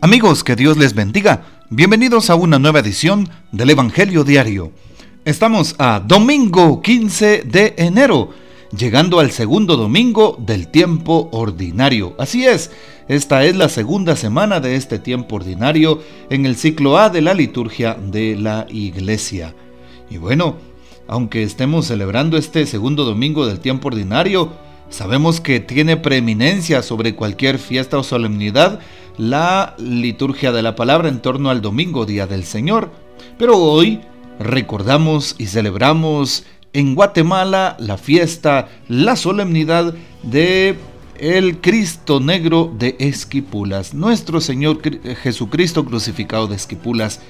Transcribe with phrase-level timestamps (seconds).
[0.00, 1.42] Amigos, que Dios les bendiga.
[1.70, 4.70] Bienvenidos a una nueva edición del Evangelio Diario.
[5.24, 8.30] Estamos a domingo 15 de enero,
[8.70, 12.14] llegando al segundo domingo del tiempo ordinario.
[12.16, 12.70] Así es,
[13.08, 17.34] esta es la segunda semana de este tiempo ordinario en el ciclo A de la
[17.34, 19.56] liturgia de la iglesia.
[20.08, 20.58] Y bueno,
[21.08, 24.52] aunque estemos celebrando este segundo domingo del tiempo ordinario,
[24.90, 28.78] sabemos que tiene preeminencia sobre cualquier fiesta o solemnidad
[29.18, 32.90] la liturgia de la palabra en torno al domingo, Día del Señor.
[33.36, 34.00] Pero hoy
[34.38, 40.76] recordamos y celebramos en Guatemala la fiesta, la solemnidad de
[41.18, 44.80] el Cristo Negro de Esquipulas, nuestro Señor
[45.16, 47.20] Jesucristo crucificado de Esquipulas.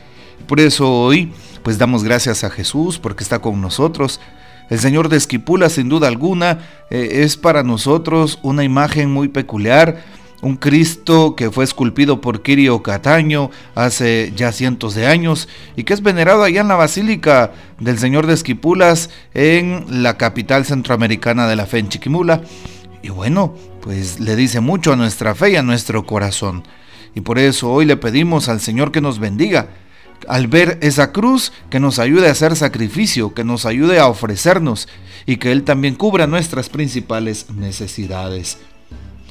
[0.46, 4.20] Por eso hoy pues damos gracias a Jesús porque está con nosotros.
[4.68, 6.58] El Señor de Esquipulas sin duda alguna
[6.90, 10.04] eh, es para nosotros una imagen muy peculiar
[10.40, 15.94] un Cristo que fue esculpido por Quirio Cataño hace ya cientos de años y que
[15.94, 21.56] es venerado allá en la Basílica del Señor de Esquipulas en la capital centroamericana de
[21.56, 22.42] la fe en Chiquimula.
[23.02, 26.62] Y bueno, pues le dice mucho a nuestra fe y a nuestro corazón.
[27.14, 29.68] Y por eso hoy le pedimos al Señor que nos bendiga.
[30.28, 34.88] Al ver esa cruz, que nos ayude a hacer sacrificio, que nos ayude a ofrecernos
[35.26, 38.58] y que Él también cubra nuestras principales necesidades.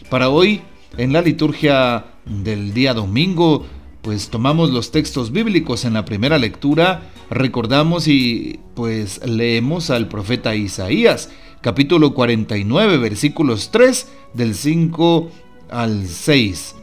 [0.09, 0.63] Para hoy
[0.95, 3.65] en la liturgia del día domingo,
[4.01, 10.55] pues tomamos los textos bíblicos en la primera lectura, recordamos y pues leemos al profeta
[10.55, 11.29] Isaías,
[11.61, 15.29] capítulo 49, versículos 3 del 5
[15.69, 16.75] al 6.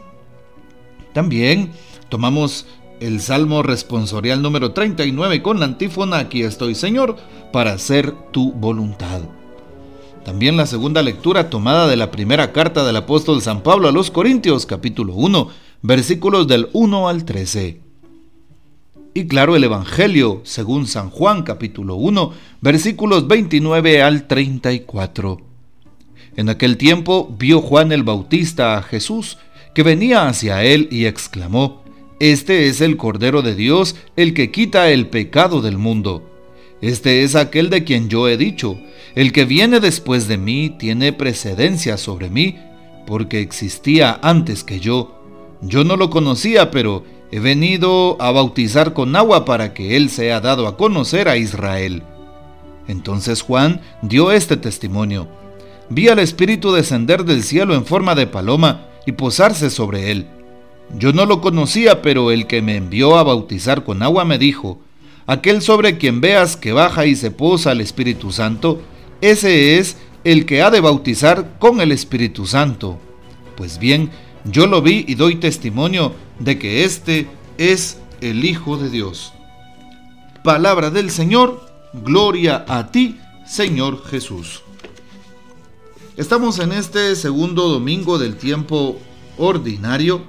[1.12, 1.70] También
[2.08, 2.66] tomamos
[3.00, 7.16] el Salmo responsorial número 39 con la antífona Aquí estoy Señor,
[7.52, 9.22] para hacer tu voluntad.
[10.24, 14.10] También la segunda lectura tomada de la primera carta del apóstol San Pablo a los
[14.10, 15.50] Corintios, capítulo 1,
[15.82, 17.78] versículos del 1 al 13.
[19.12, 22.32] Y claro, el Evangelio, según San Juan, capítulo 1,
[22.62, 25.42] versículos 29 al 34.
[26.36, 29.36] En aquel tiempo vio Juan el Bautista a Jesús,
[29.74, 31.84] que venía hacia él y exclamó,
[32.18, 36.33] Este es el Cordero de Dios, el que quita el pecado del mundo.
[36.84, 38.78] Este es aquel de quien yo he dicho,
[39.14, 42.58] el que viene después de mí tiene precedencia sobre mí,
[43.06, 45.18] porque existía antes que yo.
[45.62, 47.02] Yo no lo conocía, pero
[47.32, 52.02] he venido a bautizar con agua para que él sea dado a conocer a Israel.
[52.86, 55.26] Entonces Juan dio este testimonio.
[55.88, 60.26] Vi al Espíritu descender del cielo en forma de paloma y posarse sobre él.
[60.98, 64.83] Yo no lo conocía, pero el que me envió a bautizar con agua me dijo,
[65.26, 68.82] aquel sobre quien veas que baja y se posa el Espíritu Santo,
[69.20, 72.98] ese es el que ha de bautizar con el Espíritu Santo.
[73.56, 74.10] Pues bien,
[74.44, 79.32] yo lo vi y doy testimonio de que este es el Hijo de Dios.
[80.42, 84.62] Palabra del Señor, gloria a ti, Señor Jesús.
[86.16, 88.98] Estamos en este segundo domingo del tiempo
[89.36, 90.22] ordinario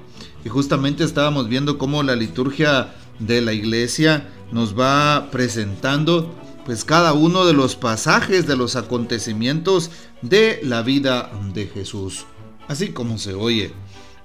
[0.44, 6.34] y justamente estábamos viendo cómo la liturgia de la iglesia nos va presentando
[6.64, 9.90] pues cada uno de los pasajes de los acontecimientos
[10.20, 12.26] de la vida de Jesús,
[12.66, 13.72] así como se oye.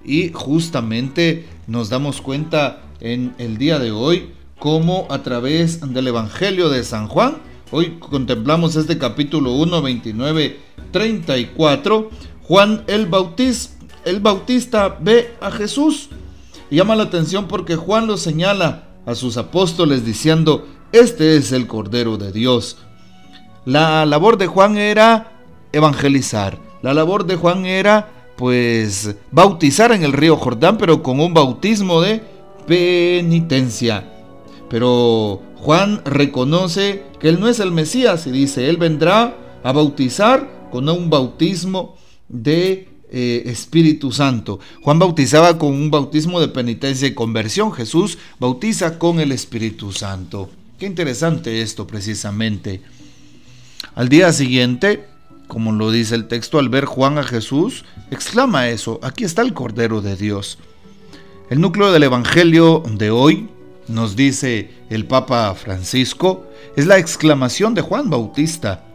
[0.04, 6.70] Y justamente nos damos cuenta en el día de hoy cómo a través del Evangelio
[6.70, 7.38] de San Juan,
[7.72, 10.60] hoy contemplamos este capítulo 1, 29,
[10.92, 12.10] 34,
[12.44, 16.10] Juan el Bautista, el Bautista ve a Jesús.
[16.72, 21.68] Y llama la atención porque Juan lo señala a sus apóstoles diciendo, este es el
[21.68, 22.78] Cordero de Dios.
[23.66, 25.40] La labor de Juan era
[25.72, 26.58] evangelizar.
[26.82, 32.02] La labor de Juan era pues bautizar en el río Jordán, pero con un bautismo
[32.02, 32.24] de
[32.66, 34.12] penitencia.
[34.70, 40.70] Pero Juan reconoce que él no es el Mesías y dice, él vendrá a bautizar
[40.72, 41.96] con un bautismo
[42.28, 44.60] de eh, Espíritu Santo.
[44.82, 47.74] Juan bautizaba con un bautismo de penitencia y conversión.
[47.74, 50.50] Jesús bautiza con el Espíritu Santo.
[50.80, 52.82] Qué interesante esto precisamente.
[53.96, 55.06] Al día siguiente,
[55.48, 59.54] como lo dice el texto, al ver Juan a Jesús, exclama eso, aquí está el
[59.54, 60.58] Cordero de Dios.
[61.50, 63.50] El núcleo del Evangelio de hoy,
[63.88, 66.48] nos dice el Papa Francisco,
[66.78, 68.86] es la exclamación de Juan Bautista.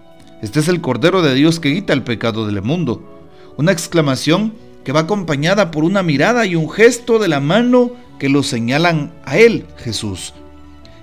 [0.43, 3.16] Este es el Cordero de Dios que quita el pecado del mundo.
[3.57, 4.53] Una exclamación
[4.85, 9.13] que va acompañada por una mirada y un gesto de la mano que lo señalan
[9.25, 10.35] a él, Jesús.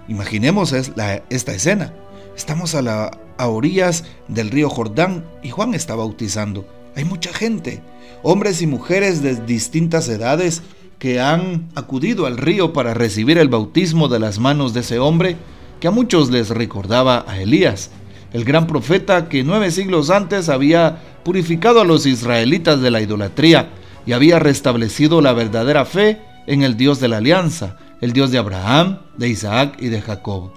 [0.07, 1.93] Imaginemos esta escena.
[2.35, 6.65] Estamos a, a orillas del río Jordán y Juan está bautizando.
[6.95, 7.81] Hay mucha gente,
[8.21, 10.61] hombres y mujeres de distintas edades
[10.99, 15.37] que han acudido al río para recibir el bautismo de las manos de ese hombre
[15.79, 17.89] que a muchos les recordaba a Elías,
[18.33, 23.69] el gran profeta que nueve siglos antes había purificado a los israelitas de la idolatría
[24.05, 28.39] y había restablecido la verdadera fe en el Dios de la alianza, el Dios de
[28.39, 30.51] Abraham, de Isaac y de Jacob.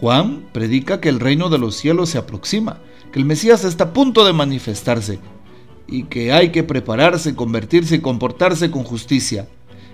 [0.00, 2.78] Juan predica que el reino de los cielos se aproxima,
[3.12, 5.20] que el Mesías está a punto de manifestarse
[5.86, 9.48] y que hay que prepararse, convertirse y comportarse con justicia.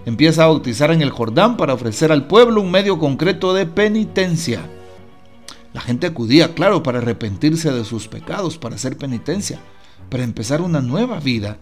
[0.07, 4.61] Empieza a bautizar en el Jordán para ofrecer al pueblo un medio concreto de penitencia.
[5.77, 9.61] La gente acudía, claro, para arrepentirse de sus pecados, para hacer penitencia,
[10.09, 11.59] para empezar una nueva vida.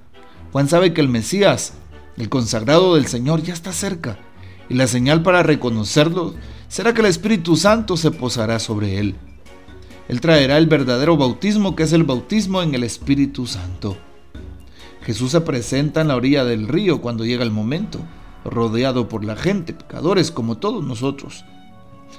[0.52, 1.72] Juan sabe que el Mesías,
[2.16, 4.16] el consagrado del Señor, ya está cerca,
[4.68, 6.32] y la señal para reconocerlo
[6.68, 9.16] será que el Espíritu Santo se posará sobre él.
[10.06, 13.96] Él traerá el verdadero bautismo, que es el bautismo en el Espíritu Santo.
[15.02, 17.98] Jesús se presenta en la orilla del río cuando llega el momento
[18.44, 21.44] rodeado por la gente, pecadores como todos nosotros.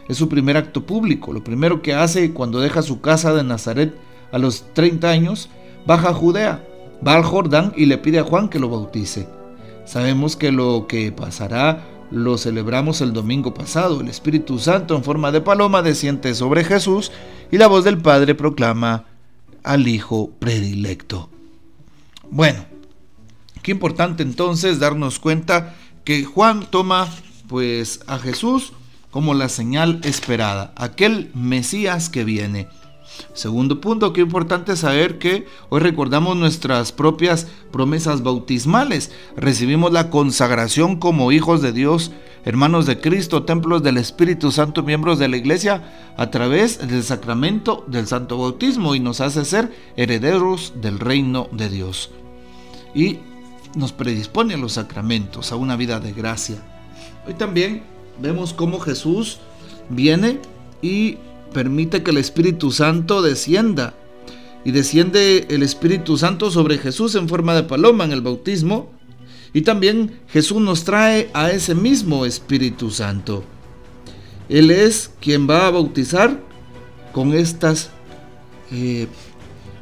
[0.07, 3.95] Es su primer acto público, lo primero que hace cuando deja su casa de Nazaret
[4.31, 5.49] a los 30 años,
[5.85, 6.63] baja a Judea,
[7.05, 9.27] va al Jordán y le pide a Juan que lo bautice.
[9.85, 14.01] Sabemos que lo que pasará lo celebramos el domingo pasado.
[14.01, 17.11] El Espíritu Santo en forma de paloma desciende sobre Jesús
[17.51, 19.05] y la voz del Padre proclama
[19.63, 21.29] al Hijo predilecto.
[22.29, 22.65] Bueno,
[23.61, 27.07] qué importante entonces darnos cuenta que Juan toma
[27.47, 28.73] pues a Jesús
[29.15, 32.67] como la señal esperada, aquel Mesías que viene.
[33.33, 39.13] Segundo punto, qué importante saber que hoy recordamos nuestras propias promesas bautismales.
[39.37, 42.11] Recibimos la consagración como hijos de Dios,
[42.43, 47.85] hermanos de Cristo, templos del Espíritu Santo, miembros de la iglesia, a través del sacramento
[47.87, 52.11] del Santo Bautismo y nos hace ser herederos del reino de Dios.
[52.93, 53.19] Y
[53.77, 56.57] nos predispone a los sacramentos, a una vida de gracia.
[57.25, 59.39] Hoy también vemos cómo Jesús
[59.89, 60.39] viene
[60.81, 61.17] y
[61.53, 63.93] permite que el Espíritu Santo descienda.
[64.63, 68.91] Y desciende el Espíritu Santo sobre Jesús en forma de paloma en el bautismo.
[69.53, 73.43] Y también Jesús nos trae a ese mismo Espíritu Santo.
[74.49, 76.41] Él es quien va a bautizar
[77.13, 77.91] con estas
[78.71, 79.07] eh,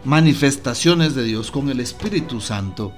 [0.06, 2.94] manifestaciones de Dios, con el Espíritu Santo.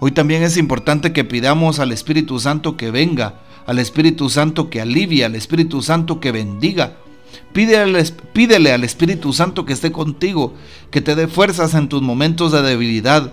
[0.00, 4.80] Hoy también es importante que pidamos al Espíritu Santo que venga, al Espíritu Santo que
[4.80, 6.96] alivie, al Espíritu Santo que bendiga.
[7.52, 10.54] Pídele, al Espíritu Santo que esté contigo,
[10.90, 13.32] que te dé fuerzas en tus momentos de debilidad,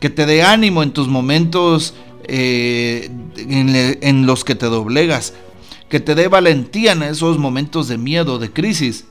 [0.00, 1.94] que te dé ánimo en tus momentos
[2.24, 5.34] eh, en los que te doblegas,
[5.88, 9.06] que te dé valentía en esos momentos de miedo, de crisis,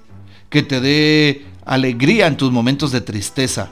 [0.49, 3.71] que te dé alegría en tus momentos de tristeza,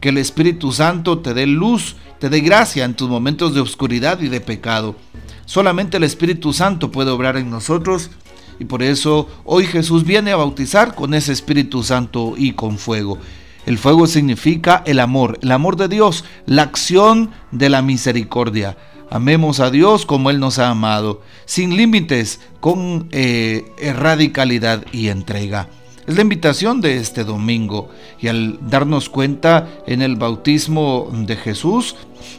[0.00, 4.20] que el Espíritu Santo te dé luz te dé gracia en tus momentos de oscuridad
[4.20, 4.96] y de pecado.
[5.44, 8.10] Solamente el Espíritu Santo puede obrar en nosotros
[8.58, 13.18] y por eso hoy Jesús viene a bautizar con ese Espíritu Santo y con fuego.
[13.66, 18.76] El fuego significa el amor, el amor de Dios, la acción de la misericordia.
[19.10, 23.64] Amemos a Dios como Él nos ha amado, sin límites, con eh,
[23.94, 25.68] radicalidad y entrega.
[26.06, 27.88] Es la invitación de este domingo
[28.20, 31.96] y al darnos cuenta en el bautismo de Jesús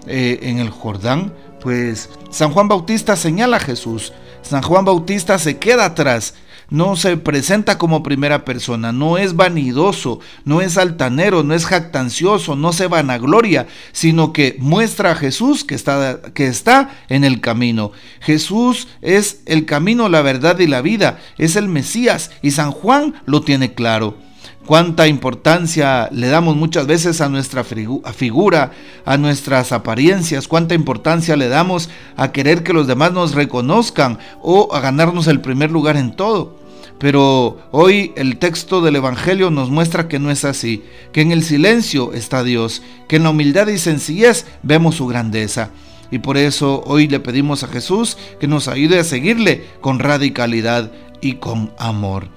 [0.07, 4.13] eh, en el Jordán, pues San Juan Bautista señala a Jesús.
[4.41, 6.33] San Juan Bautista se queda atrás
[6.69, 12.55] no se presenta como primera persona, no es vanidoso, no es altanero, no es jactancioso,
[12.55, 17.91] no se vanagloria, sino que muestra a Jesús que está, que está en el camino.
[18.19, 23.15] Jesús es el camino, la verdad y la vida, es el Mesías y San Juan
[23.25, 24.26] lo tiene claro
[24.67, 28.71] cuánta importancia le damos muchas veces a nuestra figura,
[29.05, 34.75] a nuestras apariencias, cuánta importancia le damos a querer que los demás nos reconozcan o
[34.75, 36.57] a ganarnos el primer lugar en todo.
[36.99, 40.83] Pero hoy el texto del Evangelio nos muestra que no es así,
[41.13, 45.69] que en el silencio está Dios, que en la humildad y sencillez vemos su grandeza.
[46.11, 50.91] Y por eso hoy le pedimos a Jesús que nos ayude a seguirle con radicalidad
[51.21, 52.27] y con amor.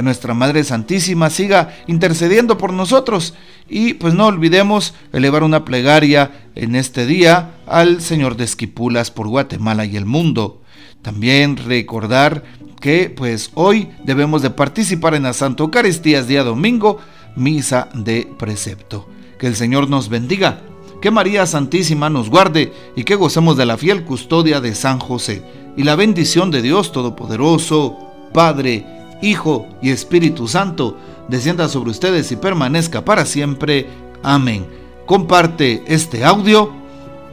[0.00, 3.34] Que nuestra Madre Santísima siga intercediendo por nosotros
[3.68, 9.28] y pues no olvidemos elevar una plegaria en este día al Señor de Esquipulas por
[9.28, 10.62] Guatemala y el mundo.
[11.02, 12.44] También recordar
[12.80, 16.96] que pues hoy debemos de participar en la Santa Eucaristía, día domingo,
[17.36, 19.06] misa de precepto.
[19.38, 20.62] Que el Señor nos bendiga,
[21.02, 25.42] que María Santísima nos guarde y que gocemos de la fiel custodia de San José.
[25.76, 27.98] Y la bendición de Dios Todopoderoso,
[28.32, 30.96] Padre, Hijo y Espíritu Santo,
[31.28, 33.86] descienda sobre ustedes y permanezca para siempre.
[34.22, 34.66] Amén.
[35.06, 36.72] Comparte este audio,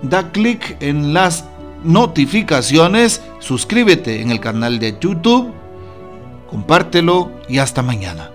[0.01, 1.46] da clic en las
[1.84, 5.51] notificaciones, suscríbete en el canal de YouTube,
[6.50, 8.32] compártelo y hasta mañana.